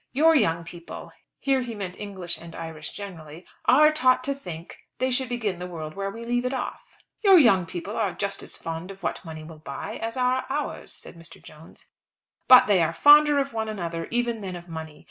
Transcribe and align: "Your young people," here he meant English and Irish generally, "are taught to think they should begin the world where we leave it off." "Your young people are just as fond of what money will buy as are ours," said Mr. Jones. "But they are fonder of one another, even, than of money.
"Your 0.13 0.35
young 0.35 0.63
people," 0.63 1.11
here 1.37 1.61
he 1.61 1.75
meant 1.75 1.95
English 1.95 2.39
and 2.39 2.55
Irish 2.55 2.89
generally, 2.91 3.45
"are 3.65 3.91
taught 3.91 4.23
to 4.23 4.33
think 4.33 4.79
they 4.97 5.11
should 5.11 5.29
begin 5.29 5.59
the 5.59 5.67
world 5.67 5.95
where 5.95 6.09
we 6.09 6.25
leave 6.25 6.43
it 6.43 6.55
off." 6.55 6.97
"Your 7.23 7.37
young 7.37 7.67
people 7.67 7.95
are 7.95 8.11
just 8.11 8.41
as 8.41 8.57
fond 8.57 8.89
of 8.89 9.03
what 9.03 9.23
money 9.23 9.43
will 9.43 9.59
buy 9.59 9.97
as 9.97 10.17
are 10.17 10.47
ours," 10.49 10.91
said 10.91 11.13
Mr. 11.13 11.39
Jones. 11.39 11.85
"But 12.47 12.65
they 12.65 12.81
are 12.81 12.93
fonder 12.93 13.37
of 13.37 13.53
one 13.53 13.69
another, 13.69 14.07
even, 14.09 14.41
than 14.41 14.55
of 14.55 14.67
money. 14.67 14.99